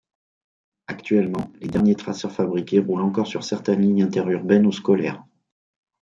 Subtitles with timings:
[0.87, 5.23] Actuellement, les derniers Tracer fabriqués roulent encore sur certaines lignes interurbaines ou scolaires.